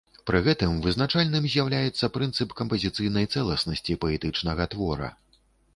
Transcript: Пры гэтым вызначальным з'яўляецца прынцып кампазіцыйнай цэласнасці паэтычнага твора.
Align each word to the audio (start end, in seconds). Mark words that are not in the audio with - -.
Пры 0.27 0.39
гэтым 0.45 0.71
вызначальным 0.85 1.43
з'яўляецца 1.55 2.11
прынцып 2.15 2.57
кампазіцыйнай 2.63 3.25
цэласнасці 3.35 4.01
паэтычнага 4.07 4.63
твора. 4.75 5.15